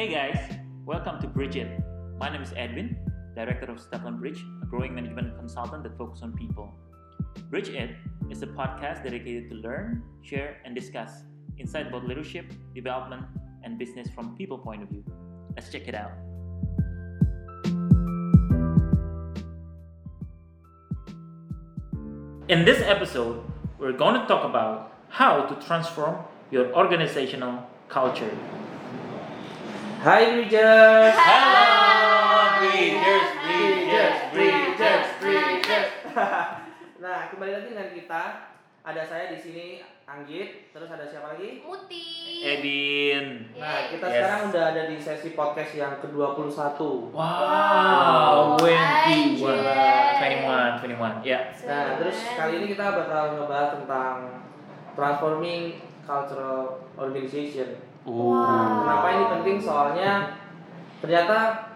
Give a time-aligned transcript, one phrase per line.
[0.00, 1.62] Hey guys, welcome to Bridge.
[2.16, 2.96] My name is Edwin,
[3.36, 6.72] Director of Stefan Bridge, a growing management consultant that focuses on people.
[7.50, 7.96] Bridge It
[8.30, 11.24] is a podcast dedicated to learn, share, and discuss
[11.58, 13.26] insight about leadership, development,
[13.62, 15.04] and business from people point of view.
[15.54, 16.12] Let's check it out.
[22.48, 23.44] In this episode,
[23.78, 28.30] we're going to talk about how to transform your organizational culture.
[30.00, 31.12] Hai Bridgers.
[31.12, 31.68] Halo,
[32.56, 35.88] Bridgers, Bridgers, Bridgers, Bridgers.
[37.04, 38.22] nah, kembali lagi dengan kita.
[38.80, 39.66] Ada saya di sini
[40.08, 41.60] Anggit, terus ada siapa lagi?
[41.60, 42.40] Muti.
[42.40, 43.52] Edin.
[43.60, 44.14] Nah, kita Yes.
[44.16, 46.80] sekarang udah ada di sesi podcast yang ke-21.
[47.12, 48.72] Wow, Wow, 21,
[49.04, 49.52] anjir.
[49.52, 51.40] 21, 21, ya.
[51.68, 54.16] Nah, terus kali ini kita bakal ngebahas tentang
[54.96, 57.89] transforming cultural organization.
[58.00, 58.80] Uh, Wow.
[58.80, 59.56] Kenapa ini penting?
[59.58, 60.10] Soalnya
[60.98, 61.68] ternyata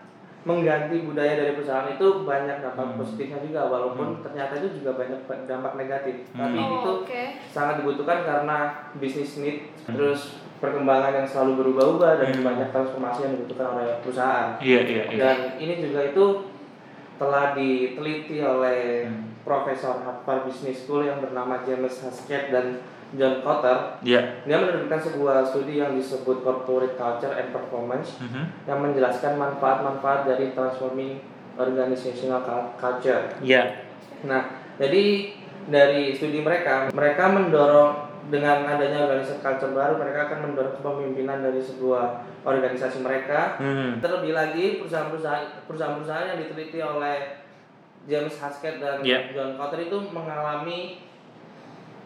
[0.45, 2.99] mengganti budaya dari perusahaan itu banyak dampak Hmm.
[3.01, 6.29] positifnya juga walaupun ternyata itu juga banyak dampak negatif.
[6.33, 6.41] Hmm.
[6.45, 7.23] Tapi Oh, itu Oke.
[7.49, 8.59] sangat dibutuhkan karena
[8.95, 12.45] bisnis need terus perkembangan yang selalu berubah-ubah dan Hmm.
[12.45, 14.49] banyak transformasi yang dibutuhkan oleh perusahaan.
[14.61, 15.19] Iya, iya, iya.
[15.19, 16.25] Dan ini juga itu
[17.17, 19.33] telah diteliti oleh Hmm.
[19.45, 22.81] Profesor Harvard Business School yang bernama James Haskett dan
[23.15, 24.43] John Kotter Iya.
[24.43, 28.67] dia menerbitkan sebuah studi yang disebut Corporate Culture and Performance Mhm.
[28.67, 31.23] yang menjelaskan manfaat-manfaat dari transforming
[31.55, 33.31] organizational cul- culture.
[33.39, 33.87] Iya.
[34.25, 34.43] Nah,
[34.77, 35.31] jadi
[35.65, 37.93] dari studi mereka, mereka mendorong
[38.25, 42.05] dengan adanya organisasi culture baru, mereka akan mendorong kepemimpinan dari sebuah
[42.43, 43.57] organisasi mereka.
[43.57, 44.01] Hmm.
[44.01, 47.45] Terlebih lagi perusahaan-perusahaan perusahaan-perusahaan yang diteliti oleh
[48.05, 49.33] James Haskett dan Iya.
[49.33, 51.05] John Kotter itu mengalami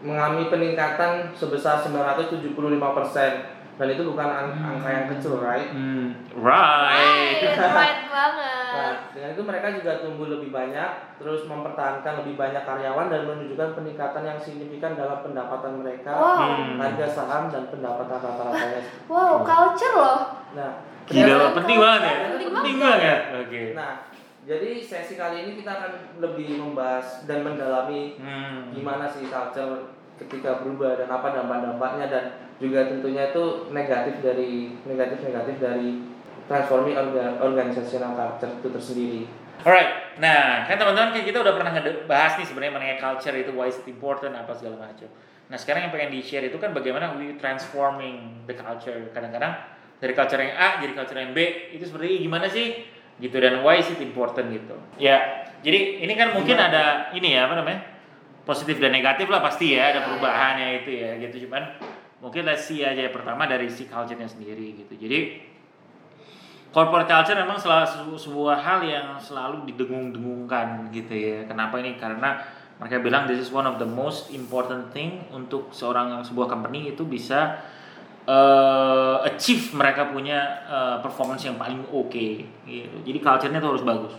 [0.00, 5.70] mengalami peningkatan sebesar 975% dan itu bukan ang- angka yang kecil, right?
[5.70, 6.10] Hmm.
[6.34, 7.38] Right.
[7.46, 8.94] Right, right Nah, banget.
[9.10, 14.22] dengan itu mereka juga tumbuh lebih banyak, terus mempertahankan lebih banyak karyawan dan menunjukkan peningkatan
[14.24, 16.42] yang signifikan dalam pendapatan mereka, Wow.
[16.58, 16.74] Hmm.
[16.76, 18.82] harga saham dan pendapatan rata-ratanya.
[19.06, 20.20] Wow, culture loh.
[20.52, 22.16] Nah, Gila, penting banget ya.
[22.28, 22.76] Penting banget.
[22.76, 23.20] banget.
[23.38, 23.62] Oke.
[23.72, 23.92] Nah,
[24.48, 25.92] jadi sesi kali ini kita akan
[26.24, 28.72] lebih membahas dan mendalami Hmm.
[28.72, 32.24] gimana sih culture ketika berubah dan apa dampak-dampaknya dan
[32.56, 36.00] juga tentunya itu negatif dari negatif-negatif dari
[36.48, 39.22] transforming orga, organizational culture itu tersendiri.
[39.62, 41.72] Alright, nah kan teman-teman kita udah pernah
[42.08, 45.06] bahas nih sebenarnya mengenai culture itu why is it important apa segala macam.
[45.52, 48.96] Nah sekarang yang pengen di share itu kan bagaimana we transforming the culture.
[49.12, 49.54] Kadang-kadang
[49.98, 51.38] dari culture yang A jadi culture yang B
[51.74, 54.74] itu seperti gimana sih gitu dan why is it important gitu.
[54.98, 56.70] Ya jadi ini kan mungkin Gimana?
[56.70, 56.84] ada
[57.14, 57.80] ini ya apa namanya
[58.46, 61.76] positif dan negatif lah pasti ya ada perubahannya itu ya gitu cuman
[62.22, 64.94] mungkin let's see aja pertama dari si culture-nya sendiri gitu.
[64.98, 65.38] Jadi
[66.74, 71.38] corporate culture memang selalu sebuah hal yang selalu didengung-dengungkan gitu ya.
[71.46, 71.94] Kenapa ini?
[71.96, 72.42] Karena
[72.78, 77.02] mereka bilang this is one of the most important thing untuk seorang sebuah company itu
[77.02, 77.58] bisa
[78.28, 82.26] uh, achieve mereka punya uh, performance yang paling oke
[82.68, 82.96] gitu.
[83.08, 84.14] Jadi culture-nya tuh harus bagus.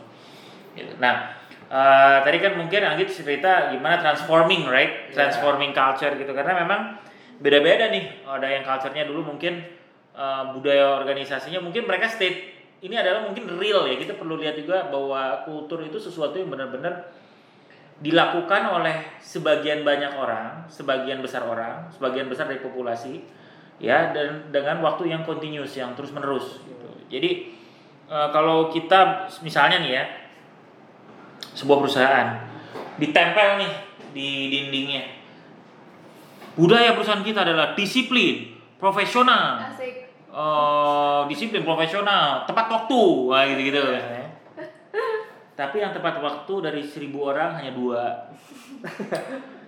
[0.74, 0.98] Gitu.
[0.98, 1.38] Nah,
[1.70, 5.14] uh, tadi kan mungkin Anggit cerita gimana transforming right?
[5.14, 5.24] Yeah.
[5.24, 6.98] Transforming culture gitu karena memang
[7.38, 8.26] beda-beda nih.
[8.26, 9.62] Ada yang culture-nya dulu mungkin
[10.18, 13.96] uh, budaya organisasinya mungkin mereka state ini adalah mungkin real ya.
[14.02, 17.14] Kita perlu lihat juga bahwa kultur itu sesuatu yang benar-benar
[18.00, 23.20] dilakukan oleh sebagian banyak orang, sebagian besar orang, sebagian besar dari populasi
[23.80, 26.88] ya dan dengan waktu yang continuous yang terus menerus gitu.
[27.08, 27.56] Jadi
[28.12, 30.06] uh, kalau kita misalnya nih ya
[31.56, 32.28] sebuah perusahaan
[33.00, 33.74] ditempel nih
[34.12, 35.04] di dindingnya.
[36.60, 39.64] Budaya perusahaan kita adalah disiplin profesional.
[39.72, 40.12] Asik.
[40.30, 43.00] eh, disiplin profesional tepat waktu.
[43.32, 43.82] Wah gitu gitu
[45.60, 48.32] tapi yang tepat waktu dari seribu orang hanya dua.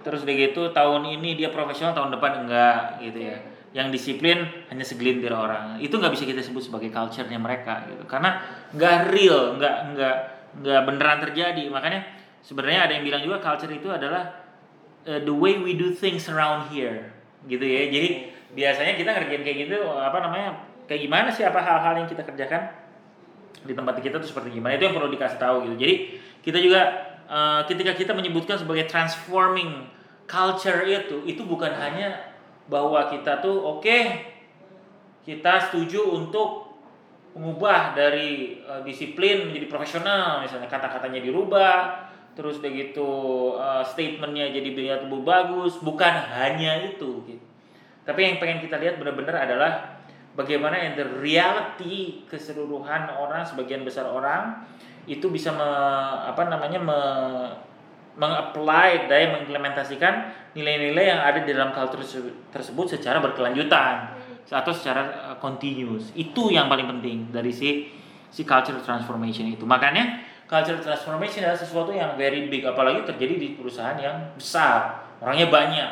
[0.07, 3.37] Terus udah gitu tahun ini dia profesional tahun depan enggak gitu ya
[3.71, 5.79] yang disiplin hanya segelintir orang.
[5.79, 8.03] Itu nggak bisa kita sebut sebagai culture-nya mereka gitu.
[8.03, 8.43] Karena
[8.75, 10.15] nggak real nggak nggak
[10.59, 11.63] nggak beneran terjadi.
[11.71, 12.01] Makanya
[12.43, 14.43] sebenarnya ada yang bilang juga culture itu adalah
[15.07, 17.15] uh, the way we do things around here
[17.47, 17.87] gitu ya.
[17.87, 18.09] Jadi
[18.51, 20.49] biasanya kita ngerjain kayak gitu apa namanya
[20.85, 22.67] kayak gimana sih apa hal-hal yang kita kerjakan
[23.63, 24.75] di tempat kita tuh seperti gimana.
[24.75, 25.75] Itu yang perlu dikasih tahu gitu.
[25.79, 25.95] Jadi
[26.43, 26.81] kita juga
[27.31, 29.87] uh, ketika kita menyebutkan sebagai transforming
[30.27, 32.30] culture itu itu bukan hanya
[32.71, 33.99] bahwa kita tuh oke
[35.27, 36.71] kita setuju untuk
[37.35, 43.03] mengubah dari uh, disiplin menjadi profesional misalnya kata-katanya dirubah terus begitu
[43.59, 47.45] uh, statementnya jadi biar lebih bagus bukan hanya itu gitu.
[48.01, 50.01] Tapi yang pengen kita lihat benar-benar adalah
[50.33, 54.63] bagaimana in the reality keseluruhan orang sebagian besar orang
[55.05, 55.69] itu bisa me,
[56.23, 56.99] apa namanya me,
[58.15, 62.03] mengapply dan mengimplementasikan nilai-nilai yang ada di dalam culture
[62.51, 64.19] tersebut- secara berkelanjutan
[64.51, 66.11] atau secara uh, continuous.
[66.11, 67.87] Itu yang paling penting dari si
[68.27, 69.63] si culture transformation itu.
[69.63, 75.47] Makanya culture transformation adalah sesuatu yang very big apalagi terjadi di perusahaan yang besar orangnya
[75.47, 75.89] banyak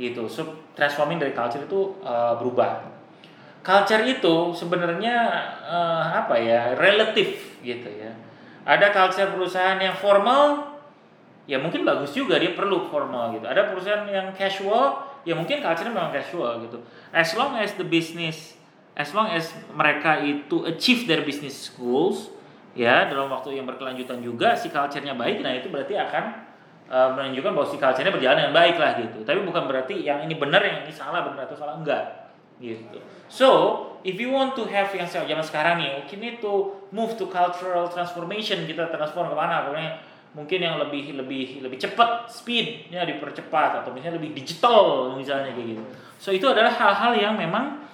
[0.00, 0.24] gitu.
[0.24, 2.88] So transforming dari culture itu uh, berubah.
[3.62, 5.16] Culture itu sebenarnya
[5.62, 8.10] uh, apa ya relatif gitu ya.
[8.64, 10.71] Ada culture perusahaan yang formal
[11.46, 13.46] ya mungkin bagus juga dia perlu formal gitu.
[13.46, 16.78] Ada perusahaan yang casual ya mungkin culture-nya memang casual gitu.
[17.10, 18.58] As long as the business
[18.92, 22.28] as long as mereka itu achieve their business goals
[22.76, 26.24] ya dalam waktu yang berkelanjutan juga si culture-nya baik nah itu berarti akan
[26.92, 29.18] uh, menunjukkan bahwa si culture-nya berjalan dengan baik lah gitu.
[29.24, 33.02] Tapi bukan berarti yang ini benar yang ini salah benar atau salah enggak gitu.
[33.26, 33.48] So
[34.04, 38.66] if you want to have yang zaman sekarang nih need to move to cultural transformation
[38.68, 44.16] kita transform ke mana pokoknya mungkin yang lebih lebih lebih cepat speednya dipercepat atau misalnya
[44.16, 45.82] lebih digital misalnya kayak gitu.
[46.16, 47.84] So itu adalah hal-hal yang memang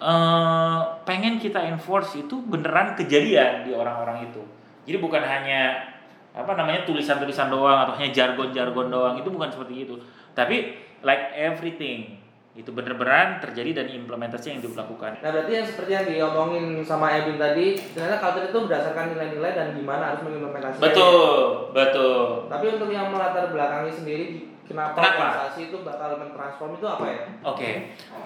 [0.00, 4.42] eh, pengen kita enforce itu beneran kejadian di orang-orang itu.
[4.88, 5.92] Jadi bukan hanya
[6.32, 10.00] apa namanya tulisan-tulisan doang atau hanya jargon-jargon doang itu bukan seperti itu.
[10.32, 10.72] Tapi
[11.04, 12.21] like everything
[12.52, 17.40] itu bener-beneran terjadi dan implementasi yang dilakukan Nah berarti yang seperti yang diomongin sama Edwin
[17.40, 20.84] tadi, ternyata culture itu berdasarkan nilai-nilai dan gimana harus mengimplementasikannya.
[20.84, 21.32] betul
[21.72, 22.20] betul
[22.52, 24.24] Tapi untuk yang melatar belakangi sendiri,
[24.68, 25.16] kenapa, Kenapa?
[25.48, 27.20] organisasi itu bakal mentransform itu apa ya?
[27.40, 27.70] Oke,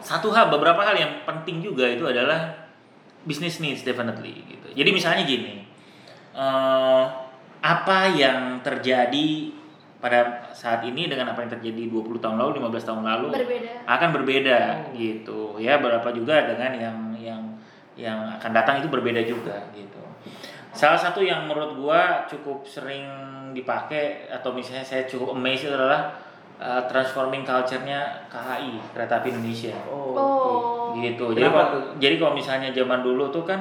[0.02, 2.66] satu hal, beberapa hal yang penting juga itu adalah
[3.22, 4.74] business needs definitely gitu.
[4.74, 5.62] Jadi misalnya gini,
[6.34, 7.04] eh,
[7.62, 9.54] apa yang terjadi
[9.96, 10.18] pada
[10.50, 13.70] saat ini dengan apa yang terjadi 20 tahun lalu, 15 tahun lalu Berbeda.
[13.84, 14.84] akan berbeda Hmm.
[14.92, 15.78] gitu ya.
[15.78, 17.42] Berapa juga dengan yang yang
[17.96, 19.96] yang akan datang itu berbeda juga gitu.
[20.70, 23.08] Salah satu yang menurut gua cukup sering
[23.50, 26.12] dipakai atau misalnya saya cukup amazed itu adalah
[26.56, 30.92] uh, transforming culture-nya KAI Kereta Api Indonesia Oh.
[30.94, 31.32] gitu.
[31.32, 31.82] Jadi Kenapa kalau tuh?
[31.96, 33.60] jadi kalau misalnya zaman dulu tuh kan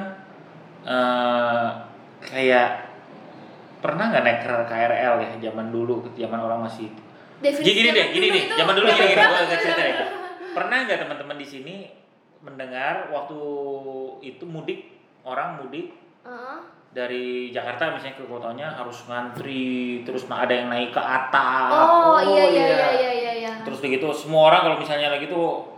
[0.84, 1.68] eh
[2.20, 2.85] kayak
[3.78, 6.88] pernah nggak naik KRL ya zaman dulu zaman orang masih
[7.36, 9.60] Definisi gini deh, gini nih, zaman dulu gini gini, tuh?
[9.60, 9.94] cerita ya.
[10.56, 11.74] Pernah nggak teman-teman di sini
[12.40, 13.36] mendengar waktu
[14.22, 14.88] itu mudik
[15.20, 15.92] orang mudik
[16.24, 16.58] Heeh.
[16.90, 22.16] dari Jakarta misalnya ke kotanya harus ngantri, terus nah ada yang naik ke atap, Oh,
[22.16, 22.88] Oh, iya iya iya.
[22.88, 25.76] iya iya iya terus begitu semua orang kalau misalnya lagi tuh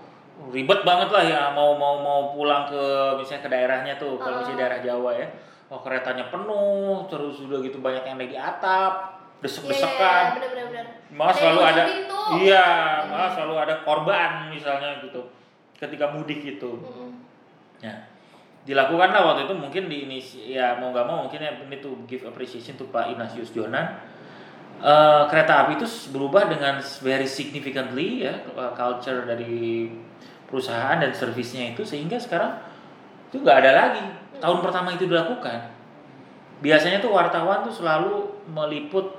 [0.54, 2.82] ribet banget lah ya mau mau mau pulang ke
[3.18, 4.62] misalnya ke daerahnya tuh kalau misalnya Ah.
[4.62, 5.26] daerah Jawa ya,
[5.68, 8.92] oh keretanya penuh, terus udah gitu banyak yang naik di atap,
[9.38, 10.86] Iya, desek-desekan, bener bener bener.
[11.14, 12.20] malah selalu ada pintu.
[12.42, 12.66] iya
[13.06, 15.22] malah selalu ada korban misalnya gitu
[15.78, 17.14] ketika mudik gitu Mm-mm.
[17.78, 17.94] ya
[18.66, 20.18] dilakukanlah waktu itu mungkin di ini
[20.50, 23.86] ya mau nggak mau mungkin ya ini to give appreciation to Pak Ignatius Jonan
[24.78, 29.90] Eh, kereta api itu berubah dengan very significantly ya eh, culture dari
[30.46, 32.62] perusahaan dan servisnya itu sehingga sekarang
[33.26, 34.06] itu nggak ada lagi
[34.38, 35.74] tahun pertama itu dilakukan
[36.58, 39.14] biasanya tuh wartawan tuh selalu meliput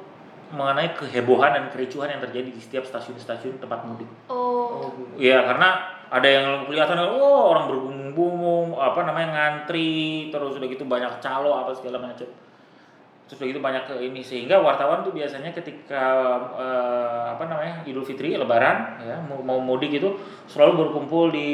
[0.50, 4.90] mengenai kehebohan dan kericuhan yang terjadi di setiap stasiun-stasiun tempat mudik Oh.
[5.20, 11.22] Iya karena ada yang kelihatan oh orang berbumbung-bumbung apa namanya ngantri terus udah gitu banyak
[11.22, 12.26] calo apa segala macam
[13.30, 16.02] terus udah gitu banyak ke ini sehingga wartawan tuh biasanya ketika
[16.58, 20.18] eh, apa namanya Idul Fitri Lebaran ya mau, mau mudik itu
[20.50, 21.50] selalu berkumpul di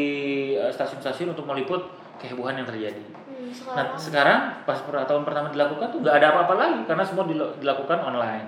[0.56, 1.84] eh, stasiun-stasiun untuk meliput
[2.16, 3.04] kehebohan yang terjadi.
[3.46, 3.88] Hmm, Nah sekarang.
[4.02, 8.48] sekarang pas per- tahun pertama dilakukan tuh nggak ada apa-apa lagi karena semua dilakukan online.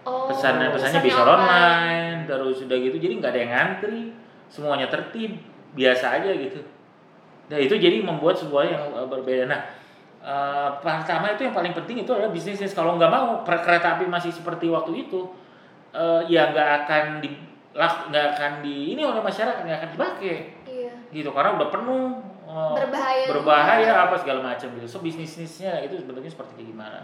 [0.00, 2.24] Oh, pesannya pesannya bisa online.
[2.24, 4.16] terus sudah gitu jadi nggak ada yang ngantri
[4.48, 5.36] semuanya tertib
[5.76, 6.56] biasa aja gitu.
[7.52, 9.44] Nah itu jadi membuat sebuah yang uh, berbeda.
[9.44, 9.60] Nah
[10.24, 14.08] uh, pertama itu yang paling penting itu adalah bisnis kalau nggak mau per- kereta api
[14.08, 15.28] masih seperti waktu itu
[15.92, 17.28] uh, ya nggak akan di
[17.76, 20.36] nggak akan di ini oleh masyarakat nggak akan dipakai.
[20.64, 20.92] Iya.
[21.12, 23.26] gitu karena udah penuh uh, Berbahaya.
[23.30, 24.86] berbahaya apa segala macam gitu.
[24.90, 27.00] So bisnisnya itu sebenarnya seperti kayak gimana?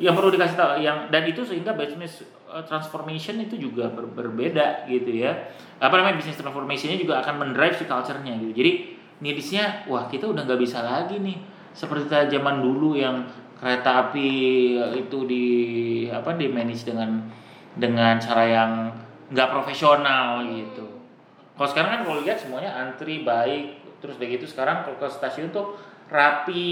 [0.00, 4.88] Yang perlu dikasih tahu yang dan itu sehingga business uh, transformation itu juga ber- berbeda
[4.88, 5.52] gitu ya.
[5.76, 8.52] Apa namanya business transformationnya juga akan mendrive si culture-nya gitu.
[8.56, 8.72] Jadi
[9.20, 11.36] needs-nya wah kita udah nggak bisa lagi nih
[11.76, 13.28] seperti zaman dulu yang
[13.60, 14.28] kereta api
[14.96, 15.44] itu di
[16.08, 17.20] apa di manage dengan
[17.76, 18.72] dengan cara yang
[19.30, 20.88] nggak profesional gitu.
[21.54, 25.76] Kalau sekarang kan kalau lihat semuanya antri baik, terus begitu sekarang kalau ke stasiun tuh
[26.10, 26.66] rapi,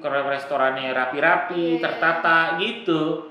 [0.00, 1.82] ke restorannya rapi-rapi, Iya.
[1.84, 3.28] tertata gitu.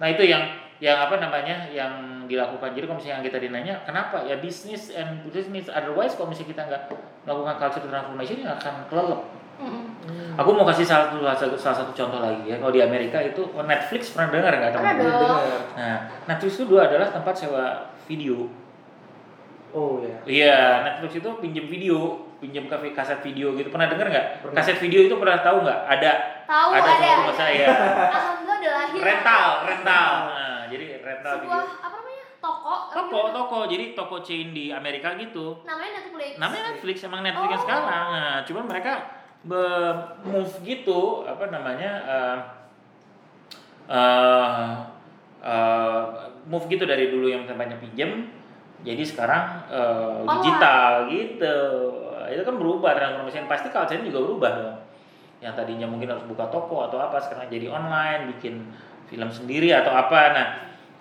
[0.00, 2.72] Nah itu yang yang apa namanya yang dilakukan.
[2.72, 6.82] Jadi kalau misalnya kita dinanya, kenapa ya bisnis and business otherwise kalau misalnya kita nggak
[7.26, 9.22] melakukan culture transformation ya akan kelelep.
[9.58, 10.38] Mm-mm.
[10.38, 12.62] Aku mau kasih salah satu salah satu contoh lagi ya.
[12.62, 14.94] Kalau di Amerika itu oh, Netflix pernah dengar nggak teman?
[15.74, 15.96] Nah,
[16.30, 18.46] Netflix itu dua adalah tempat sewa video.
[19.74, 20.16] Oh ya.
[20.24, 23.68] Iya, Netflix itu pinjam video, pinjam kafe kaset video gitu.
[23.68, 24.26] Pernah dengar nggak?
[24.52, 25.80] Kaset video itu pernah tahu nggak?
[25.88, 26.12] Ada
[26.44, 27.10] Tahu ada, ada.
[27.18, 27.66] rumah saya.
[28.16, 29.00] Alhamdulillah udah lahir.
[29.00, 30.10] rental, rental.
[30.28, 31.76] Nah, jadi rental Sebuah video.
[31.78, 32.24] apa namanya?
[32.38, 32.74] Toko.
[32.88, 33.34] Toko, gimana?
[33.34, 33.58] toko.
[33.66, 35.60] Jadi toko chain di Amerika gitu.
[35.62, 36.32] Namanya Netflix.
[36.36, 37.64] Namanya Netflix, emang Netflix yang Oh.
[37.64, 38.04] sekarang.
[38.08, 38.92] Nah, cuman mereka
[39.40, 41.90] be- move gitu, apa namanya?
[42.00, 42.38] eh
[43.88, 44.68] eh,
[45.42, 46.02] eh,
[46.44, 48.28] move gitu dari dulu yang tempatnya pinjem,
[48.80, 50.28] jadi sekarang Online.
[50.30, 51.56] digital gitu.
[52.32, 53.48] Itu kan berubah transformation.
[53.48, 54.76] Pasti culture juga berubah dong.
[55.38, 58.66] Yang tadinya mungkin harus buka toko atau apa, sekarang jadi online, bikin
[59.06, 60.20] film sendiri atau apa.
[60.34, 60.46] Nah,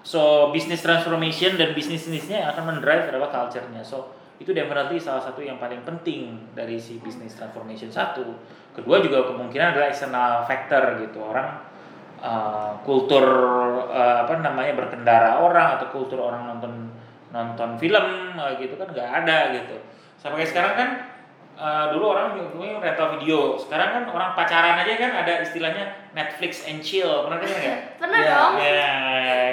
[0.06, 3.82] so business transformation dan bisnis-bisnisnya yang akan mendrive adalah culture-nya.
[3.82, 8.24] So itu definitely salah satu yang paling penting dari si business transformation satu.
[8.78, 11.58] Kedua juga kemungkinan adalah external factor gitu orang
[12.22, 13.26] uh, kultur
[13.90, 16.94] uh, apa namanya berkendara orang atau kultur orang nonton
[17.34, 19.78] nonton film uh, gitu kan nggak ada gitu.
[20.22, 20.90] Sampai sekarang kan
[21.58, 26.64] uh, dulu orang dulu rental video, sekarang kan orang pacaran aja kan ada istilahnya Netflix
[26.64, 27.82] and chill, pernah dengar nggak?
[28.02, 28.32] Pernah Iya.
[28.32, 28.54] dong.
[28.56, 28.96] Ya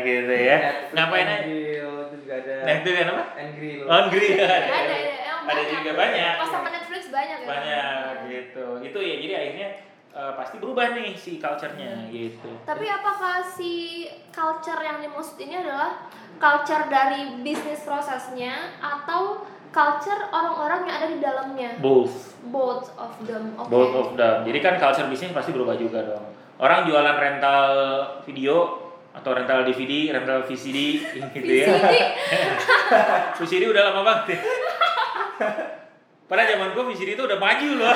[0.01, 0.57] gitu ya.
[0.59, 1.45] Netflix Ngapain and aja?
[1.45, 2.55] Grill, itu juga ada.
[2.61, 3.25] Nah itu kan apa?
[3.35, 3.83] And Grill.
[4.09, 4.37] Green.
[4.45, 4.97] Ada, ada,
[5.45, 5.67] Ada banyak.
[5.75, 6.33] juga banyak.
[6.39, 7.47] Pas sama Netflix banyak ya.
[7.47, 9.69] banyak gitu itu ya jadi akhirnya
[10.11, 13.73] eh, pasti berubah nih si culture-nya gitu Tapi apakah si
[14.31, 21.19] culture yang dimaksud ini adalah culture dari bisnis prosesnya atau culture orang-orang yang ada di
[21.19, 21.71] dalamnya?
[21.83, 23.59] both Both of them.
[23.59, 23.69] Oke.
[23.75, 26.25] both of them jadi kan culture bisnis pasti berubah juga dong
[26.63, 27.67] orang jualan rental
[28.23, 30.79] video atau rental DVD, rental VCD
[31.39, 31.71] gitu ya.
[31.71, 31.95] VCD.
[33.39, 34.39] VCD udah lama banget ya.
[36.31, 37.95] Pada zaman gua VCD itu udah maju loh.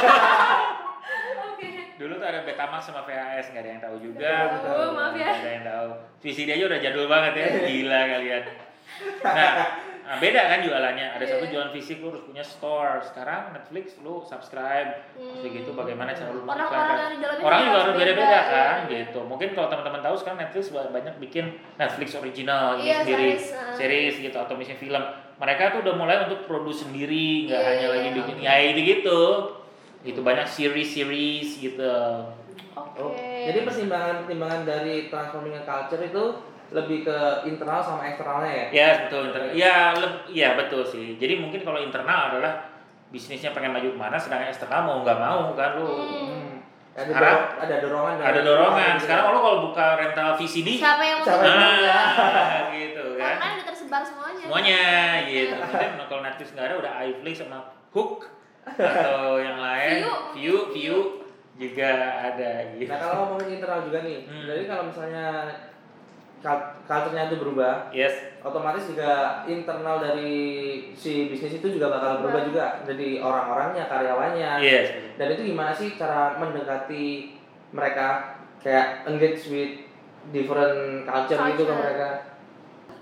[1.98, 4.30] Dulu tuh ada Betamax sama VHS, nggak ada yang tahu juga.
[4.62, 5.26] Tahu, maaf ya.
[5.34, 5.88] Nggak ada yang tahu.
[6.22, 8.42] VCD aja udah jadul banget ya, gila kalian.
[9.26, 9.50] Nah,
[10.08, 11.06] nah, beda kan jualannya.
[11.20, 11.52] Ada satu Iya.
[11.52, 13.04] jualan fisik lu harus punya store.
[13.04, 15.04] Sekarang Netflix lu subscribe.
[15.12, 19.04] Terus gitu bagaimana cara lu di dalamnya Orang juga harus beda-beda beda, kan iya.
[19.04, 19.20] gitu.
[19.28, 21.44] Mungkin kalau teman-teman tahu sekarang Netflix banyak bikin
[21.76, 23.74] Netflix original ini Iya, sendiri, series, uh.
[23.76, 25.02] series gitu atau misalnya film.
[25.38, 28.16] Mereka tuh udah mulai untuk produce sendiri, nggak Iya, hanya iya, lagi iya.
[28.16, 29.20] bikin ya itu gitu.
[30.02, 31.94] Itu banyak series-series gitu.
[32.78, 33.02] Oke.
[33.02, 36.24] Oh, jadi pertimbangan-pertimbangan dari transforming culture itu
[36.70, 38.66] lebih ke internal sama eksternalnya ya?
[38.70, 39.76] Ya betul inter- ya
[40.28, 41.16] ya betul sih.
[41.16, 42.68] Jadi mungkin kalau internal adalah
[43.08, 46.54] bisnisnya pengen maju ke mana, sedangkan eksternal mau nggak mau kan lu Hmm.
[46.92, 48.94] Ada, Sekarang dor- ada dorongan dari ada dorongan.
[48.98, 49.30] Sekarang ya.
[49.30, 51.78] lo kalau buka rental VCD, Siapa yang Siapa yang mau?
[51.86, 53.34] ah, gitu kan.
[53.38, 54.42] Karena udah tersebar semuanya.
[54.42, 54.82] Semuanya
[55.30, 55.54] gitu.
[55.54, 57.58] Kemudian kalau Netflix nggak ada udah iFlix sama
[57.88, 58.26] Hook
[58.66, 60.14] atau yang lain, View.
[60.34, 60.96] View, View
[61.56, 61.90] juga
[62.24, 62.86] ada gitu.
[62.86, 64.44] Nah kalau ngomongin internal juga nih, Hmm.
[64.44, 65.26] jadi kalau misalnya
[66.38, 68.14] culture-nya itu berubah, Yes.
[68.40, 70.30] otomatis juga internal dari
[70.94, 74.50] si bisnis itu juga bakal berubah juga dari orang-orangnya, karyawannya.
[74.62, 75.18] Yes.
[75.18, 77.34] Dan itu gimana sih cara mendekati
[77.74, 79.72] mereka kayak engage with
[80.30, 81.74] different culture, gitu ke Culture.
[81.74, 82.08] mereka?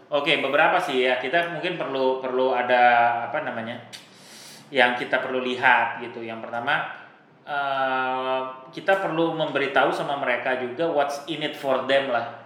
[0.06, 1.18] Oke, beberapa sih ya.
[1.18, 2.82] Kita mungkin perlu perlu ada
[3.26, 3.74] apa namanya?
[4.70, 6.22] Yang kita perlu lihat gitu.
[6.22, 6.94] Yang pertama
[7.42, 8.40] eh,
[8.70, 12.45] kita perlu memberitahu sama mereka juga what's in it for them lah.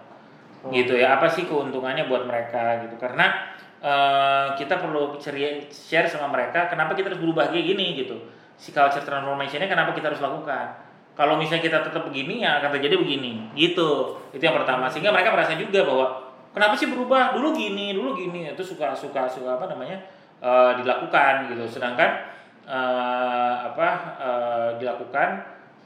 [0.65, 0.71] Oh.
[0.73, 1.17] Gitu ya.
[1.17, 2.97] Apa sih keuntungannya buat mereka gitu.
[3.01, 8.17] Karena eh, kita perlu ceria- share sama mereka kenapa kita harus berubah kayak gini gitu.
[8.61, 10.89] Si culture transformation-nya kenapa kita harus lakukan.
[11.17, 13.53] Kalau misalnya kita tetap begini ya akan terjadi begini.
[13.57, 13.91] Gitu.
[14.33, 14.89] Itu yang pertama.
[14.89, 19.31] Sehingga mereka merasa juga bahwa kenapa sih berubah dulu gini dulu gini itu suka suka
[19.31, 20.03] suka apa namanya
[20.43, 22.27] eh, dilakukan gitu sedangkan
[22.67, 23.89] eh, apa
[24.19, 25.29] eh, dilakukan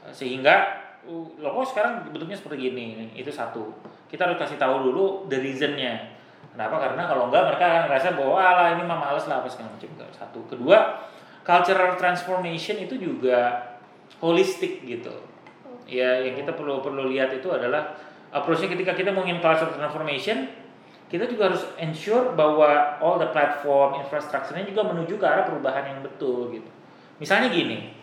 [0.09, 3.69] eh, sehingga uh, loh kok sekarang bentuknya seperti gini itu satu
[4.11, 6.15] kita harus kasih tahu dulu the reasonnya.
[6.55, 6.79] Kenapa?
[6.79, 9.89] Karena kalau enggak mereka akan ngerasa bahwa alah ini mah males lah apa segala macam.
[10.15, 10.39] Satu.
[10.47, 11.03] Kedua
[11.43, 13.59] cultural transformation itu juga
[14.23, 15.13] holistik gitu.
[15.85, 17.93] Ya yang kita perlu perlu lihat itu adalah
[18.31, 20.49] approach-nya ketika kita mau ingin cultural transformation
[21.05, 25.99] kita juga harus ensure bahwa all the platform infrastrukturnya juga menuju ke arah perubahan yang
[26.01, 26.71] betul gitu.
[27.21, 27.93] Misalnya gini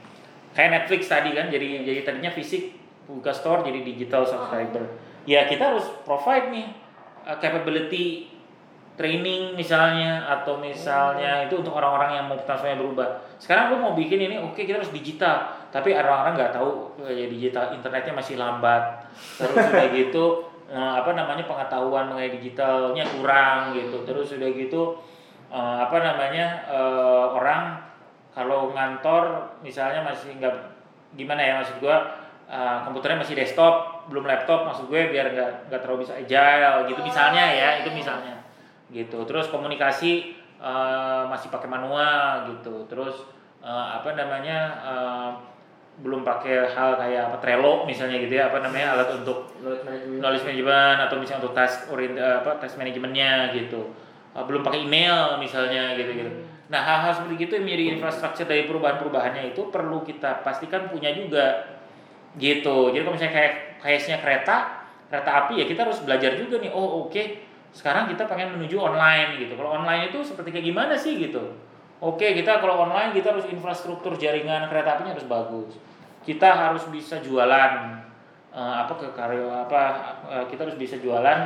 [0.52, 2.76] kayak Netflix tadi kan jadi jadi tadinya fisik
[3.08, 4.84] buka store jadi digital subscriber
[5.28, 6.66] ya kita harus provide nih
[7.26, 8.32] uh, capability
[8.92, 13.08] training misalnya atau misalnya itu untuk orang-orang yang mau transfernya berubah.
[13.40, 15.48] Sekarang lu mau bikin ini oke kita harus digital.
[15.72, 19.08] Tapi orang-orang nggak tahu eh, ya digital internetnya masih lambat.
[19.40, 20.24] Terus udah gitu
[20.68, 24.04] eh, apa namanya pengetahuan mengenai digitalnya kurang gitu.
[24.04, 25.00] Terus udah gitu
[25.48, 27.80] eh, apa namanya eh, orang
[28.36, 30.52] kalau ngantor misalnya masih nggak
[31.16, 32.12] gimana ya maksud gua
[32.44, 37.00] eh, komputernya masih desktop belum laptop maksud gue biar nggak nggak terlalu bisa agile gitu.
[37.02, 38.34] Misalnya ya itu misalnya.
[38.90, 39.18] Gitu.
[39.28, 42.86] Terus komunikasi eh, masih pakai manual gitu.
[42.90, 43.28] Terus
[43.62, 45.30] eh, apa namanya eh,
[46.00, 48.48] belum pakai hal kayak apa Trello misalnya gitu ya.
[48.48, 50.18] Apa namanya alat untuk knowledge management.
[50.24, 53.92] knowledge management atau misalnya untuk task orient apa task manajemennya gitu.
[54.32, 56.32] Uh, belum pakai email misalnya gitu gitu.
[56.72, 61.68] Nah hal-hal seperti itu yang menjadi infrastruktur dari perubahan-perubahannya itu perlu kita pastikan punya juga.
[62.40, 62.96] Gitu.
[62.96, 67.04] Jadi kalau misalnya kayak kayaknya kereta kereta api ya kita harus belajar juga nih oh
[67.04, 67.22] oke
[67.72, 69.56] sekarang kita pengen menuju online gitu.
[69.56, 71.56] Kalau online itu seperti kayak gimana sih gitu?
[72.04, 75.80] Oke kita kalau online kita harus infrastruktur jaringan kereta apinya harus bagus.
[76.22, 77.72] Kita harus bisa jualan
[78.52, 79.80] eh, apa ke karya apa
[80.28, 81.40] eh, kita harus bisa jualan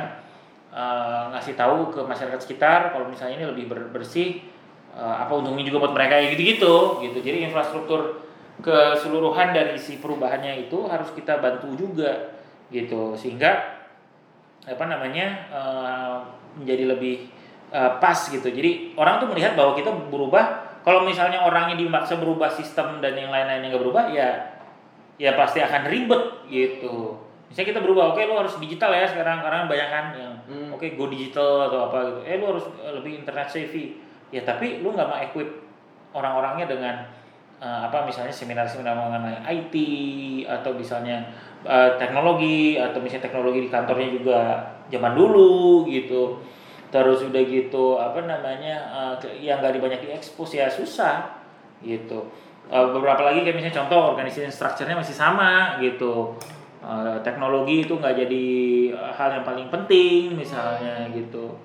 [0.75, 4.43] eh, ngasih tahu ke masyarakat sekitar kalau misalnya ini lebih ber- bersih
[4.91, 7.17] eh, apa untungnya juga buat mereka ya gitu-gitu gitu.
[7.23, 8.26] Jadi infrastruktur
[8.61, 12.33] keseluruhan dari si perubahannya itu harus kita bantu juga
[12.73, 13.13] gitu.
[13.13, 13.77] Sehingga
[14.67, 16.15] apa namanya eh,
[16.59, 17.29] menjadi lebih
[17.71, 18.47] eh, pas gitu.
[18.49, 20.65] Jadi orang tuh melihat bahwa kita berubah.
[20.87, 24.55] Kalau misalnya orangnya dimaksa berubah sistem dan yang lain-lainnya nggak berubah ya
[25.19, 27.17] ya pasti akan ribet gitu.
[27.51, 30.71] Misalnya kita berubah oke lo harus digital ya sekarang karena banyak kan yang Hmm.
[30.71, 32.19] oke go digital atau apa gitu.
[32.23, 33.99] Eh lo harus eh, lebih internet savvy.
[34.31, 35.49] Ya tapi lu nggak mau equip
[36.15, 36.95] orang-orangnya dengan
[37.61, 39.75] eh, apa misalnya seminar-seminar mengenai IT
[40.45, 41.21] atau misalnya
[41.65, 44.39] eh, teknologi atau misalnya teknologi di kantornya juga
[44.89, 46.39] zaman dulu gitu.
[46.87, 48.75] Terus udah gitu apa namanya
[49.19, 51.35] ke- yang gak banyak diekspos ya susah
[51.83, 52.31] gitu.
[52.67, 56.35] Eh, beberapa lagi kayak misalnya contoh organisasi structure-nya masih sama gitu.
[56.83, 58.45] Eh, teknologi itu nggak jadi
[59.15, 61.55] hal yang paling penting misalnya gitu.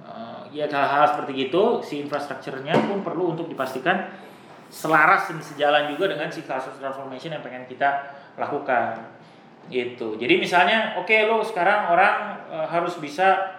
[0.00, 4.08] Eh, ya hal-hal seperti gitu si infrastrukturnya pun perlu untuk dipastikan
[4.70, 9.02] selaras dan sejalan juga dengan si cultural transformation yang pengen kita lakukan.
[9.66, 10.16] Gitu.
[10.16, 12.14] Jadi misalnya oke lo sekarang orang
[12.48, 13.58] eh, harus bisa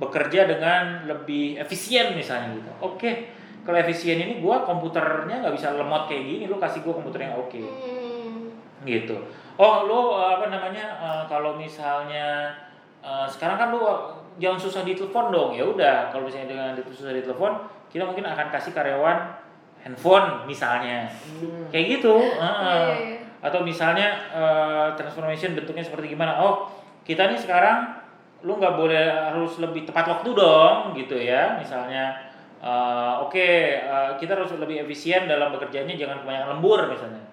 [0.00, 2.70] bekerja dengan lebih efisien misalnya gitu.
[2.80, 3.32] Oke
[3.64, 7.36] kalau efisien ini gua komputernya nggak bisa lemot kayak gini lo kasih gua komputer yang
[7.36, 7.60] oke.
[7.60, 8.52] Hmm.
[8.88, 9.16] gitu.
[9.60, 12.56] Oh lo uh, apa namanya uh, kalau misalnya
[13.04, 15.50] uh, sekarang kan lo jangan susah ditelepon dong.
[15.52, 17.52] Ya udah kalau misalnya dengan susah ditelepon
[17.92, 19.49] kita mungkin akan kasih karyawan
[19.82, 21.08] handphone misalnya.
[21.08, 21.68] Hmm.
[21.72, 23.18] kayak gitu uh, iya, iya.
[23.40, 26.36] atau misalnya uh, transformation bentuknya seperti gimana?
[26.40, 26.68] Oh
[27.04, 27.98] kita nih sekarang
[28.44, 31.56] lu nggak boleh harus lebih tepat waktu dong gitu ya.
[31.56, 33.48] Misalnya uh, oke
[33.84, 37.30] uh, kita harus lebih efisien dalam bekerjanya jangan kebanyakan lembur misalnya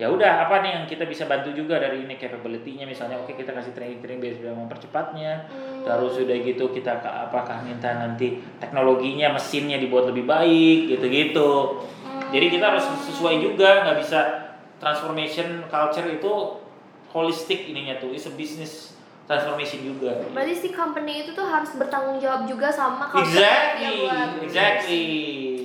[0.00, 2.88] ya udah apa nih yang kita bisa bantu juga dari ini capability-nya?
[2.88, 5.32] Misalnya oke kita kasih training-training biar biar mempercepatnya.
[5.52, 5.84] Hmm.
[5.84, 11.84] terus udah gitu kita ke- apakah minta nanti teknologinya mesinnya dibuat lebih baik gitu-gitu.
[12.04, 12.32] Hmm.
[12.32, 14.20] jadi kita harus sesuai juga nggak bisa
[14.80, 16.32] transformation culture itu
[17.12, 18.12] holistic ininya tuh.
[18.12, 20.16] Is a business transformation juga.
[20.32, 24.08] Berarti si company itu tuh harus bertanggung jawab juga sama culture exactly
[24.42, 25.06] exactly.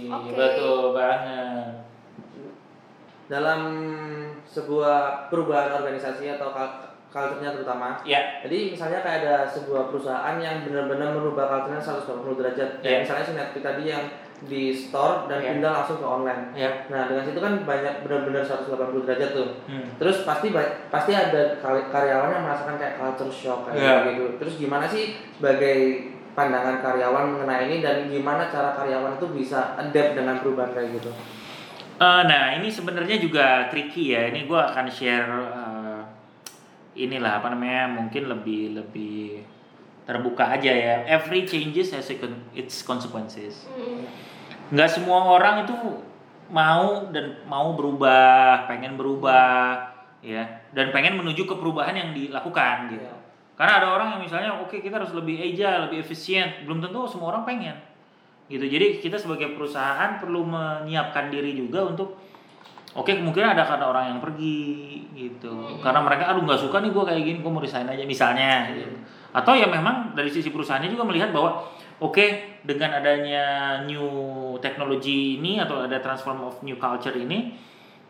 [0.06, 0.32] Oke.
[0.38, 1.82] betul banget.
[3.26, 3.62] Dalam
[4.56, 6.56] sebuah perubahan organisasi atau
[7.12, 12.70] culture-nya terutama ya Jadi misalnya kayak ada sebuah perusahaan yang benar-benar merubah culture-nya 180 derajat.
[12.80, 12.82] Iya.
[12.82, 14.04] Kayak misalnya si Netflix tadi yang
[14.36, 15.48] di store dan Iya.
[15.50, 16.44] pindah langsung ke online.
[16.54, 19.48] ya Nah, dengan situ kan banyak benar-benar 180 derajat tuh.
[19.66, 19.96] hmm.
[19.96, 20.52] Terus pasti
[20.90, 23.96] pasti ada kar- karyawan yang merasakan kayak culture shock kayak Iya.
[24.12, 24.26] gitu.
[24.38, 25.78] Terus gimana sih sebagai
[26.36, 31.12] pandangan karyawan mengenai ini dan gimana cara karyawan itu bisa adapt dengan perubahan kayak gitu?
[31.96, 36.02] Eh, nah ini sebenarnya juga tricky ya ini gue akan share eh,
[37.00, 39.40] inilah apa namanya mungkin lebih lebih
[40.04, 42.12] terbuka aja ya every changes has
[42.52, 44.04] its consequences Hmm.
[44.76, 45.76] nggak semua orang itu
[46.52, 49.82] mau dan mau berubah, pengen berubah,
[50.22, 50.46] ya,
[50.78, 53.02] dan pengen menuju ke perubahan yang dilakukan gitu.
[53.02, 53.18] Iya.
[53.56, 57.34] Karena ada orang yang misalnya, oke kita harus lebih agile, lebih efisien, belum tentu semua
[57.34, 57.78] orang pengen,
[58.48, 58.66] gitu.
[58.66, 62.20] Jadi kita sebagai perusahaan perlu menyiapkan diri juga untuk,
[62.94, 65.82] oke kemungkinan ada karena orang yang pergi, gitu.
[65.82, 68.70] Karena mereka, aduh nggak suka nih gue kayak gini, gue mau resign aja misalnya.
[68.74, 68.96] Gitu.
[69.36, 74.04] Atau ya memang dari sisi perusahaannya juga melihat bahwa Oke, dengan adanya new
[74.60, 77.56] technology ini atau ada transform of new culture ini,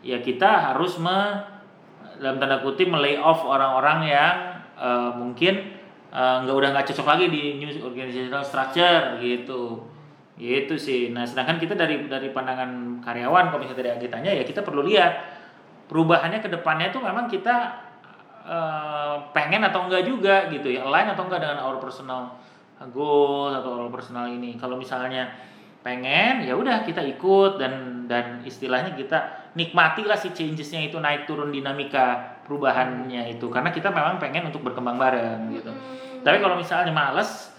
[0.01, 1.13] ya kita harus me,
[2.17, 4.35] dalam tanda kutip melay off orang-orang yang
[4.73, 5.53] eh, mungkin
[6.09, 9.85] eh, nggak udah nggak cocok lagi di new organizational structure gitu,
[10.35, 11.15] gitu sih.
[11.15, 15.13] Nah, sedangkan kita dari dari pandangan karyawan, kalau misalnya dari agitanya ya kita perlu lihat
[15.87, 17.55] perubahannya ke depannya itu memang kita
[18.43, 20.83] eh, pengen atau enggak juga gitu ya.
[20.83, 22.35] Align atau enggak dengan our personal
[22.91, 24.59] goals atau our personal ini.
[24.59, 25.31] Kalau misalnya
[25.85, 31.23] pengen ya udah kita ikut dan dan istilahnya kita nikmati lah si changesnya itu naik
[31.23, 33.47] turun dinamika perubahannya itu.
[33.47, 35.71] Karena kita memang pengen untuk berkembang bareng gitu.
[36.27, 37.54] Tapi kalau misalnya males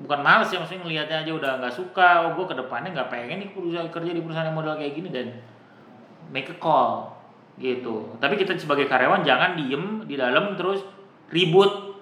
[0.00, 2.08] bukan males ya maksudnya ngelihatnya aja udah nggak suka.
[2.26, 3.48] Oh gue ke depannya nggak pengen nih
[3.92, 5.26] kerja di perusahaan yang model kayak gini dan
[6.32, 7.12] make a call
[7.60, 8.16] gitu.
[8.16, 10.80] Tapi kita sebagai karyawan jangan diem di dalam terus
[11.28, 12.00] ribut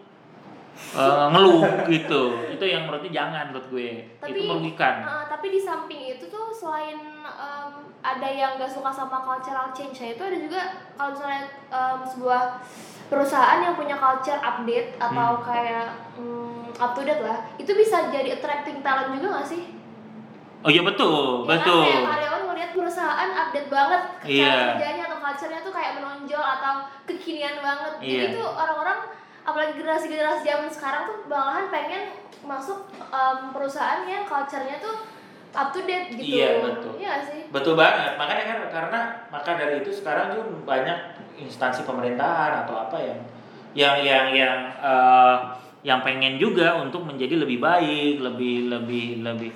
[0.95, 2.55] eh, ngeluh gitu.
[2.55, 3.89] Itu yang menurutnya jangan menurut gue.
[4.23, 5.03] Tapi, itu merugikan.
[5.03, 10.15] Uh, tapi di samping itu tuh selain um, ada yang gak suka sama cultural change
[10.15, 10.63] itu ada juga
[10.95, 11.43] kalau misalnya
[11.75, 12.63] um, sebuah
[13.11, 15.43] perusahaan yang punya culture update atau Hmm.
[15.43, 19.63] kayak um, up to date lah itu bisa jadi attracting talent juga gak sih?
[20.59, 24.53] oh iya betul Ya kan, betul kayak karyawan ngeliat perusahaan update banget cara Iya.
[24.73, 26.73] kerjanya atau culture-nya tuh kayak menonjol atau
[27.05, 27.93] kekinian banget.
[28.01, 28.35] Jadi Iya.
[28.35, 28.99] tuh orang-orang
[29.43, 32.03] apalagi generasi-generasi zaman sekarang tuh malahan pengen
[32.43, 35.07] masuk um, perusahaan yang culture-nya tuh
[35.51, 36.37] up to date gitu.
[36.37, 36.93] Iya, betul.
[36.99, 37.43] Iya sih?
[37.49, 38.19] Betul banget.
[38.19, 40.99] Makanya kan karena maka dari itu sekarang tuh banyak
[41.37, 43.19] instansi pemerintahan atau apa yang
[43.73, 45.37] yang yang yang eh,
[45.87, 49.51] yang pengen juga untuk menjadi lebih baik, lebih lebih lebih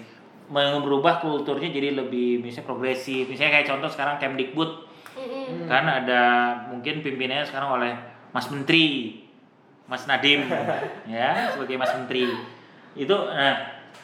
[0.53, 3.27] merubah kulturnya jadi lebih misalnya progresif.
[3.27, 4.71] Misalnya kayak contoh sekarang Kemdikbud
[5.13, 5.67] Mm-mm.
[5.69, 6.23] kan ada
[6.73, 7.93] mungkin pimpinannya sekarang oleh
[8.33, 9.19] Mas Menteri,
[9.89, 10.47] Mas Nadim
[11.11, 12.31] ya sebagai Mas Menteri.
[12.95, 13.57] Itu nah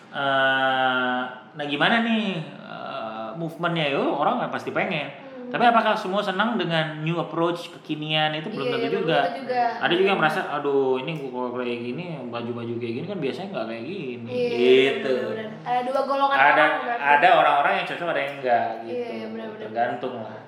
[0.09, 1.23] eh,
[1.55, 5.28] nah gimana nih eh, movementnya itu orang nggak pasti pengen.
[5.49, 9.19] Tapi apakah semua senang dengan new approach kekinian itu belum Iya, tentu belum juga.
[9.33, 9.63] juga.
[9.81, 13.49] Ada juga yang merasa, aduh ini gua kalau kayak gini baju-baju kayak gini kan biasanya
[13.51, 14.29] nggak kayak gini.
[14.29, 14.53] Iya,
[15.01, 15.15] gitu.
[15.15, 15.49] bener-bener.
[15.65, 17.03] Ada dua golongan Ada orang berarti.
[17.03, 18.93] ada orang-orang yang cocok ada yang enggak gitu.
[18.93, 19.65] Iya, iya, benar-benar.
[19.65, 20.41] Tergantung lah.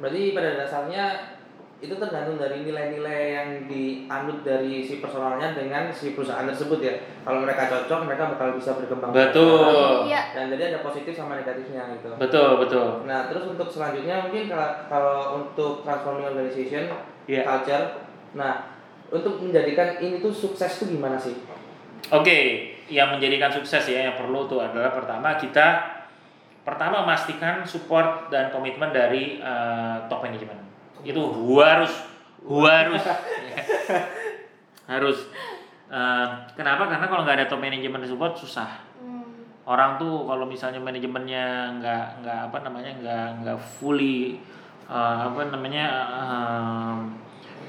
[0.00, 1.04] Berarti pada dasarnya
[1.80, 6.94] itu tergantung dari nilai-nilai yang dianut dari si personalnya dengan si perusahaan tersebut ya.
[7.24, 9.16] Kalau mereka cocok, mereka bakal bisa berkembang.
[9.16, 10.04] Betul.
[10.04, 10.36] Iya.
[10.36, 12.12] Dan jadi ada positif sama negatifnya gitu.
[12.20, 13.08] Betul, betul.
[13.08, 16.84] Nah, terus untuk selanjutnya mungkin kalau, kalau untuk transforming organization,
[17.24, 17.48] Iya.
[17.48, 18.04] culture,
[18.36, 18.76] nah
[19.08, 21.34] untuk menjadikan ini tuh sukses tuh gimana sih?
[22.12, 22.38] Oke,
[22.92, 25.96] yang menjadikan sukses ya yang perlu tuh adalah pertama kita
[26.60, 30.69] pertama memastikan support dan komitmen dari eh, top manajemen.
[31.04, 31.22] Itu
[31.60, 31.92] harus
[32.40, 33.16] harus ya.
[34.96, 35.18] harus
[35.90, 36.86] Eh, kenapa?
[36.86, 38.78] Karena kalau nggak ada top manajemen support susah.
[39.02, 39.26] Hmm.
[39.66, 44.38] Orang tuh kalau misalnya manajemennya nggak nggak apa namanya nggak nggak fully
[44.86, 46.96] eh, apa namanya eh,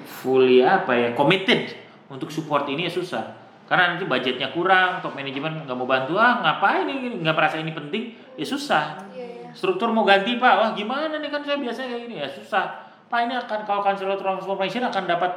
[0.06, 1.74] fully apa ya committed
[2.14, 6.44] untuk support ini ya susah karena nanti budgetnya kurang top manajemen nggak mau bantu ah
[6.44, 9.50] ngapain ini nggak merasa ini penting ya susah Iya, iya.
[9.56, 12.81] struktur mau ganti pak wah gimana nih kan saya biasa kayak gini ya susah
[13.12, 15.32] pak ini akan kalau cancel transformation akan dapat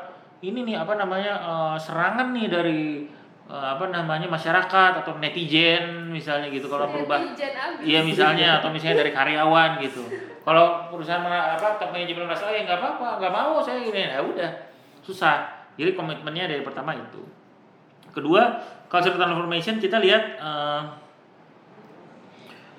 [0.46, 2.82] ini nih apa namanya eh, serangan nih dari
[3.50, 7.18] eh, apa namanya masyarakat atau netizen misalnya gitu kalau berubah.
[7.82, 10.06] Iya misalnya atau misalnya dari karyawan gitu.
[10.46, 14.14] Kalau perusahaan mana- apa top manajemen merasa oh ya nggak apa-apa nggak mau saya gini
[14.14, 14.50] ya udah
[15.02, 15.66] susah.
[15.74, 17.26] Jadi komitmennya dari pertama itu.
[18.14, 20.82] Kedua culture transformation kita lihat eh,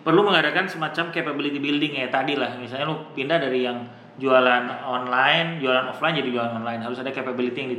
[0.06, 3.82] perlu mengadakan semacam capability building ya tadi lah misalnya lu pindah dari yang
[4.16, 6.82] jualan online jualan offline jadi jualan online.
[6.84, 7.72] Harus ada capability yang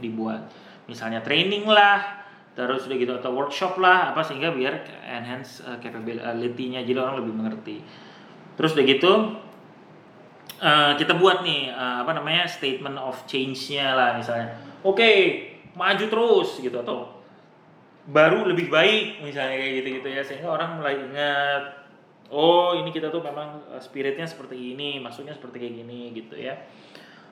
[0.00, 0.48] dibuat.
[0.88, 2.24] Misalnya training lah
[2.56, 6.80] terus udah gitu atau workshop lah apa sehingga biar enhance uh, capability-nya.
[6.88, 7.84] Jadi orang lebih mengerti.
[8.56, 9.12] Terus udah gitu
[10.64, 14.56] uh, kita buat nih uh, apa namanya statement of change-nya lah misalnya.
[14.80, 15.10] Oke
[15.76, 16.80] maju terus gitu.
[16.80, 17.20] Atau
[18.08, 20.22] baru lebih baik misalnya kayak gitu-gitu ya.
[20.24, 21.85] Sehingga orang mulai ingat
[22.30, 26.54] oh ini kita tuh memang uh, spiritnya seperti ini maksudnya seperti kayak gini gitu ya.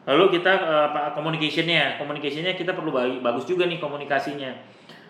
[0.04, 1.96] Lalu kita uh, communicationnya.
[1.96, 2.92] Communicationnya kita perlu
[3.24, 4.52] bagus juga nih komunikasinya.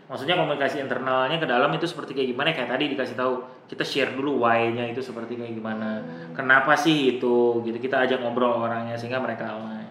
[0.04, 2.52] Maksudnya komunikasi internalnya ke dalam itu seperti kayak gimana?
[2.52, 3.32] Kayak tadi dikasih tahu
[3.66, 6.04] kita share dulu why-nya itu seperti kayak gimana.
[6.36, 7.64] Kenapa sih itu?
[7.64, 9.88] Gitu kita ajak ngobrol orangnya sehingga mereka align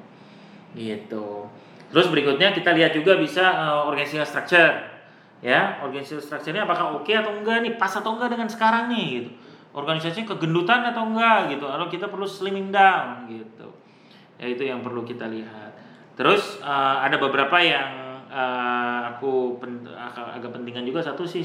[0.74, 1.46] gitu.
[1.94, 4.90] Terus berikutnya kita lihat juga bisa uh, organizational structure.
[5.44, 7.74] Ya organizational structure-nya apakah oke atau enggak nih?
[7.76, 9.06] Pas atau enggak dengan sekarang nih?
[9.20, 9.30] Gitu
[9.74, 11.66] organisasinya kegendutan atau enggak gitu.
[11.68, 13.68] Atau kita perlu slimming down gitu.
[14.38, 15.76] Ya itu yang perlu kita lihat.
[16.14, 21.02] Terus uh, ada beberapa yang uh, aku pen- agak agak pentingan juga.
[21.02, 21.44] Satu sih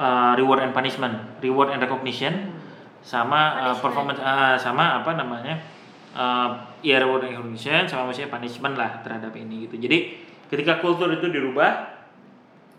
[0.00, 1.14] uh, reward and punishment.
[1.44, 2.56] Reward and recognition.
[2.98, 5.62] Sama uh, performance uh, sama apa namanya
[6.18, 6.50] uh,
[6.82, 9.78] ya reward and recognition sama maksudnya punishment lah terhadap ini gitu.
[9.78, 10.18] Jadi
[10.50, 11.94] ketika kultur itu dirubah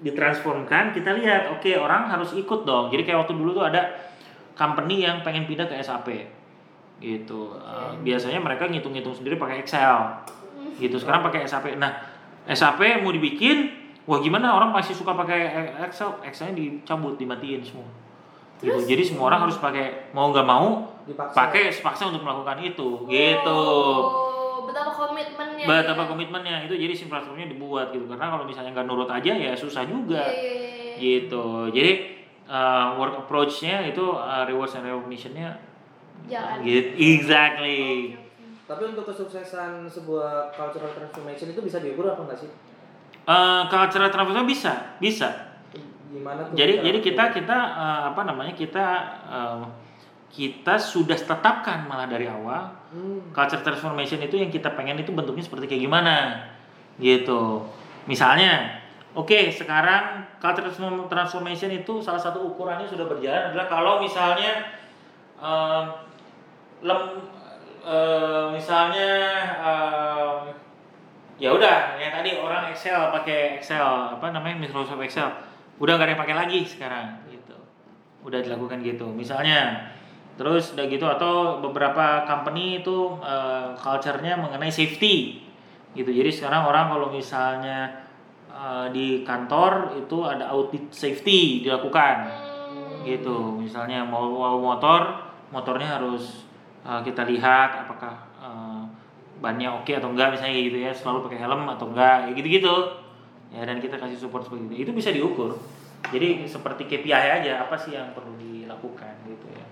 [0.04, 2.92] ditransformkan kita lihat oke orang harus ikut dong.
[2.92, 3.96] Jadi kayak waktu dulu tuh ada
[4.60, 6.12] company yang pengen pindah ke SAP
[7.00, 7.56] gitu.
[7.56, 10.20] Uh, biasanya mereka ngitung-ngitung sendiri pakai Excel.
[10.76, 11.00] Gitu.
[11.00, 12.04] Sekarang pakai SAP nah
[12.44, 13.72] SAP mau dibikin
[14.04, 14.52] wah gimana?
[14.52, 16.12] Orang masih suka pakai Excel.
[16.28, 17.88] Excelnya dicabut dimatiin semua.
[18.60, 18.76] Gitu.
[18.84, 21.32] Jadi semua orang harus pakai mau nggak mau Dipaksa.
[21.32, 23.08] pakai sepaksa untuk melakukan itu.
[23.08, 23.62] Gitu.
[23.64, 25.64] Oh, betapa komitmennya.
[25.64, 26.08] betapa ya.
[26.12, 26.56] komitmennya.
[26.68, 28.12] Itu jadi infrastrukturnya dibuat gitu.
[28.12, 30.20] Karena kalau misalnya nggak nurut aja ya susah juga.
[30.28, 30.94] Iya, iya, iya, iya.
[31.00, 31.72] gitu.
[31.72, 32.19] Jadi
[32.50, 35.56] uh, work approach-nya itu uh, rewards and recognition-nya
[36.26, 36.66] Jalan.
[36.66, 38.18] gitu exactly
[38.66, 42.50] Tapi untuk kesuksesan sebuah cultural transformation itu bisa diukur apa enggak sih?
[43.26, 45.30] uh, cultural transformation bisa bisa
[46.10, 46.54] Gimana tuh?
[46.54, 48.86] jadi jadi kita kita uh, apa namanya kita
[49.26, 49.62] uh,
[50.30, 53.22] kita sudah tetapkan malah dari awal Hmm.
[53.30, 56.42] culture transformation itu yang kita pengen itu bentuknya seperti kayak gimana
[56.98, 57.62] gitu
[58.10, 58.79] misalnya
[59.18, 64.70] oke sekarang culture transform- transformation itu salah satu ukurannya sudah berjalan adalah kalau misalnya
[65.42, 65.84] em,
[66.86, 67.02] lem
[67.84, 69.12] eh, misalnya
[69.60, 70.38] em,
[71.40, 75.32] ya udah yang tadi orang Excel pakai Excel apa namanya Microsoft Excel.
[75.80, 77.56] Udah nggak ada yang pakai lagi sekarang gitu.
[78.28, 79.08] Udah dilakukan gitu.
[79.08, 79.88] Misalnya
[80.36, 85.48] terus udah gitu atau beberapa company itu eh, culture-nya mengenai safety
[85.96, 86.12] gitu.
[86.12, 88.09] Jadi sekarang orang kalau misalnya
[88.60, 92.28] eh, di kantor itu ada audit safety dilakukan.
[93.08, 96.44] Gitu misalnya mau, mau motor motornya harus
[96.84, 98.84] eh, kita lihat apakah eh,
[99.40, 102.48] bannya oke atau enggak misalnya kayak gitu ya selalu pakai helm atau enggak ya gitu
[102.60, 102.76] gitu
[103.50, 104.76] ya dan kita kasih support seperti itu.
[104.90, 105.58] Itu bisa diukur.
[106.10, 109.66] Jadi seperti KPI aja apa sih yang perlu dilakukan gitu ya.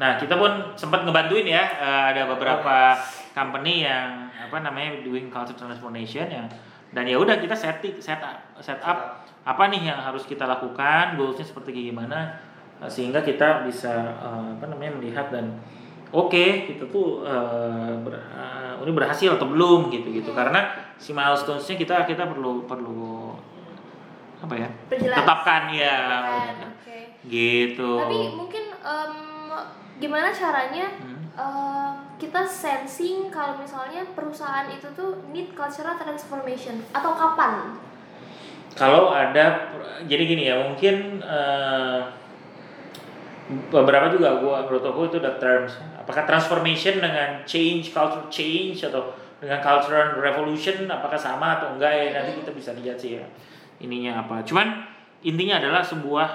[0.00, 2.96] Nah kita pun sempat ngebantuin ya eh, ada beberapa
[3.32, 6.46] company yang apa namanya doing culture transformation yang
[6.92, 9.20] dan ya udah kita set set up set up.
[9.42, 11.18] Apa nih yang harus kita lakukan?
[11.18, 12.38] Goalsnya seperti gimana?
[12.78, 15.56] Eh, sehingga kita bisa eh, apa namanya melihat dan
[16.08, 21.74] oke kita tuh eh, ber- eh, ini berhasil atau belum gitu gitu karena si milestonesnya
[21.74, 23.34] kita kita perlu perlu
[24.38, 24.68] apa ya?
[24.86, 25.16] Perjelas.
[25.18, 25.98] tetapkan ya.
[26.68, 26.98] Oke.
[27.26, 27.90] gitu.
[27.98, 29.14] Tapi mungkin em,
[29.98, 31.18] gimana caranya Hmm.
[32.22, 37.74] Kita sensing kalau misalnya perusahaan itu tuh need cultural transformation atau kapan?
[38.72, 39.68] kalau ada
[40.08, 42.00] jadi gini ya mungkin eh,
[43.68, 45.76] beberapa juga gua menurut aku itu ada terms.
[46.00, 52.06] Apakah transformation dengan change culture change atau dengan cultural revolution apakah sama atau enggak ya?
[52.16, 53.24] Nanti kita bisa lihat sih ya
[53.82, 54.40] ininya apa.
[54.46, 54.88] Cuman
[55.20, 56.28] intinya adalah sebuah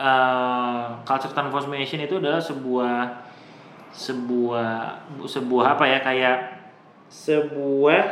[0.00, 3.23] eh, culture transformation itu adalah sebuah
[3.94, 6.38] sebuah sebuah apa ya kayak
[7.06, 8.04] sebuah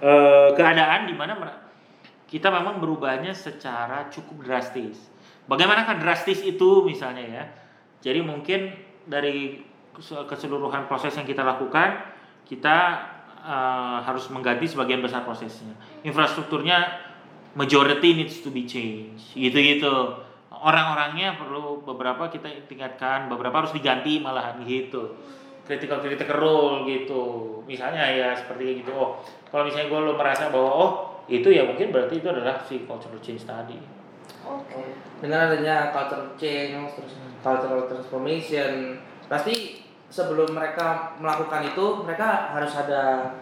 [0.00, 1.36] eh, keadaan di mana
[2.32, 5.12] kita memang berubahnya secara cukup drastis.
[5.44, 7.44] Bagaimanakah drastis itu misalnya ya?
[8.00, 8.72] Jadi mungkin
[9.04, 9.60] dari
[9.92, 12.00] kes- keseluruhan proses yang kita lakukan,
[12.48, 12.76] kita
[13.44, 15.76] eh, harus mengganti sebagian besar prosesnya.
[16.00, 17.12] Infrastrukturnya
[17.52, 20.21] majority needs to be changed, gitu-gitu.
[20.60, 25.16] Orang-orangnya perlu beberapa kita tingkatkan, beberapa harus diganti malahan gitu.
[25.64, 27.22] Critical critical role gitu.
[27.64, 30.92] Misalnya ya seperti gitu oh kalau misalnya gue lo merasa bahwa oh
[31.28, 33.78] itu ya mungkin berarti itu adalah si cultural change tadi.
[34.42, 34.82] Oke.
[35.22, 38.98] dengan adanya culture change terus cultural transformation.
[39.30, 43.32] Pasti sebelum mereka melakukan itu mereka harus ada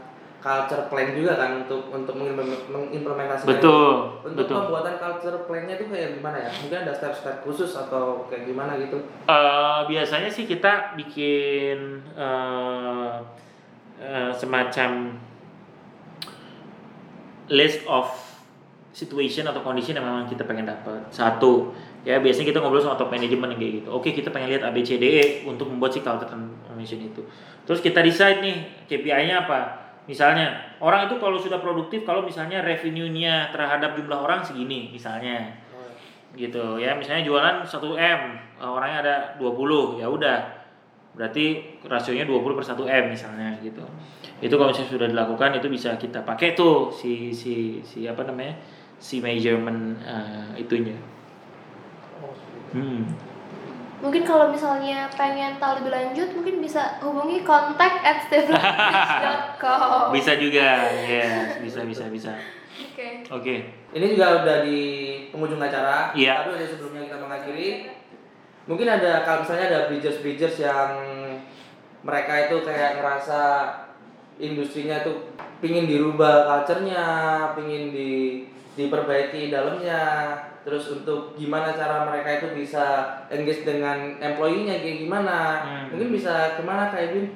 [0.40, 4.56] culture plan juga kan untuk untuk mengimplement- mengimplementasikan betul untuk betul.
[4.56, 6.50] pembuatan culture plan-nya itu kayak gimana ya?
[6.64, 9.04] Mungkin ada step-step khusus atau kayak gimana gitu?
[9.28, 13.12] Eh, biasanya sih kita bikin eh,
[14.00, 15.20] eh, semacam
[17.52, 18.08] list of
[18.96, 23.12] situation atau condition yang memang kita pengen dapat satu ya biasanya kita ngobrol sama top
[23.12, 23.88] management kayak gitu.
[23.92, 27.22] Oke kita pengen lihat ABCDE untuk membuat si culture transformation itu.
[27.68, 33.52] Terus kita decide nih KPI-nya apa misalnya orang itu kalau sudah produktif kalau misalnya revenue-nya
[33.52, 35.50] terhadap jumlah orang segini misalnya.
[36.30, 38.20] Gitu ya misalnya jualan 1 M
[38.62, 40.40] eh, orangnya ada 20 ya udah.
[41.10, 43.82] Berarti rasionya 20 per 1 M misalnya gitu.
[44.40, 48.56] Itu kalau misalnya sudah dilakukan itu bisa kita pakai tuh si si si apa namanya
[48.96, 50.96] si measurement eh, itunya.
[52.70, 53.29] Hmm.
[54.00, 58.26] Mungkin kalau misalnya pengen tahu lebih lanjut, mungkin bisa hubungi kontak at
[60.16, 62.32] bisa juga ya bisa bisa bisa
[62.80, 63.24] Oke.
[63.28, 63.54] oke
[63.92, 64.80] ini juga udah di
[65.32, 66.44] penghujung acara Iya.
[66.44, 67.68] tapi udah sebelumnya kita mengakhiri
[68.64, 70.90] mungkin ada kalau misalnya ada bridgers bridgers yang
[72.00, 73.40] mereka itu kayak ngerasa
[74.40, 75.12] industrinya itu
[75.60, 77.04] pingin dirubah culture-nya
[77.52, 78.12] pingin di
[78.78, 80.34] diperbaiki dalamnya.
[80.60, 85.38] Terus untuk gimana cara mereka itu bisa engage dengan employee-nya kayak gimana?
[85.64, 85.86] Hmm.
[85.96, 87.26] mungkin bisa ke mana kayak Bin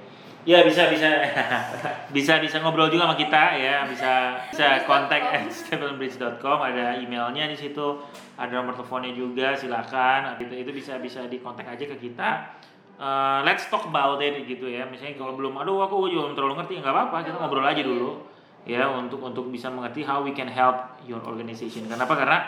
[0.45, 1.09] Ya bisa bisa.
[2.15, 3.89] Bisa bisa ngobrol juga sama kita ya.
[3.89, 7.97] Bisa bisa kontak at stephenbridge.com ada emailnya di situ
[8.37, 10.37] ada nomor teleponnya juga silakan.
[10.37, 12.61] Itu itu bisa bisa dikontak aja ke kita.
[13.01, 14.85] Eh, let's talk about it gitu ya.
[14.85, 16.75] Misalnya kalau belum aduh aku juga belum terlalu ngerti.
[16.85, 18.34] Nggak apa-apa kita ngobrol aja dulu
[18.65, 22.39] ya untuk untuk bisa mengerti how we can help your organization kenapa karena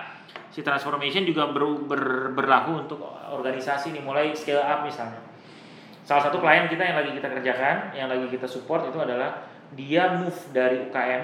[0.49, 5.21] si transformation juga ber- ber- berlaku untuk organisasi nih mulai scale up misalnya
[6.07, 9.43] salah satu klien kita yang lagi kita kerjakan, yang lagi kita support itu adalah
[9.75, 11.23] dia move dari UKM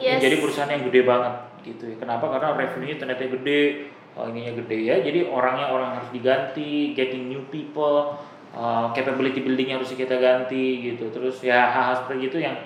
[0.00, 0.16] Yes.
[0.18, 1.96] menjadi perusahaan yang gede banget gitu ya.
[2.00, 2.26] Kenapa?
[2.32, 4.96] Karena revenue ternyata gede, oh, ininya gede ya.
[4.96, 8.16] Jadi orangnya orang harus diganti, getting new people,
[8.56, 11.12] uh, capability building harus kita ganti gitu.
[11.12, 12.56] Terus ya hal-hal seperti itu yang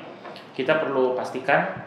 [0.58, 1.86] kita perlu pastikan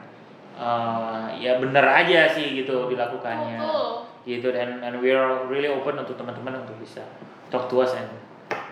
[0.55, 4.07] uh, ya bener aja sih gitu dilakukannya Betul.
[4.23, 7.03] gitu dan and we are really open untuk teman-teman untuk bisa
[7.51, 8.07] talk to us and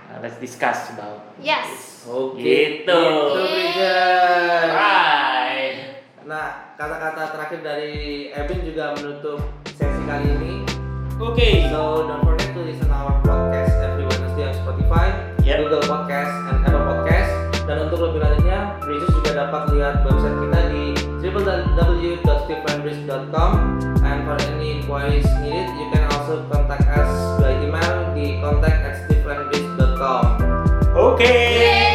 [0.07, 1.99] uh, let's discuss about Yes.
[2.07, 2.39] Oke.
[2.39, 2.87] Gitu.
[2.87, 3.91] Gitu,
[4.71, 7.93] right Nah, kata-kata terakhir dari
[8.29, 10.53] Ebin juga menutup sesi kali ini.
[11.17, 15.07] oke So don't forget to listen our podcast every Wednesday on Spotify,
[15.41, 15.57] Yep.
[15.65, 16.48] Google Podcast.
[19.59, 23.51] Dapat lihat website kita di www.stephenbridge.com
[24.07, 27.11] and for any inquiries needed, you can also contact us
[27.43, 30.39] by email di contact at stephenbridge.com.
[30.95, 31.88] oke